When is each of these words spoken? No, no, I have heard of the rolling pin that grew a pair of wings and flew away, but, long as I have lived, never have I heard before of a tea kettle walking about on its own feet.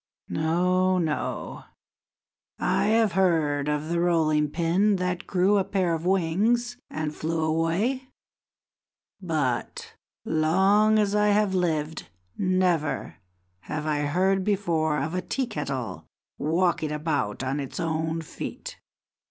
No, 0.29 0.97
no, 0.97 1.65
I 2.57 2.85
have 2.85 3.11
heard 3.11 3.67
of 3.69 3.89
the 3.89 3.99
rolling 3.99 4.49
pin 4.49 4.95
that 4.95 5.27
grew 5.27 5.59
a 5.59 5.63
pair 5.63 5.93
of 5.93 6.07
wings 6.07 6.75
and 6.89 7.13
flew 7.15 7.43
away, 7.43 8.09
but, 9.21 9.93
long 10.25 10.97
as 10.97 11.13
I 11.13 11.27
have 11.27 11.53
lived, 11.53 12.07
never 12.35 13.17
have 13.65 13.85
I 13.85 13.99
heard 13.99 14.43
before 14.43 14.97
of 14.97 15.13
a 15.13 15.21
tea 15.21 15.45
kettle 15.45 16.07
walking 16.39 16.91
about 16.91 17.43
on 17.43 17.59
its 17.59 17.79
own 17.79 18.21
feet. 18.21 18.79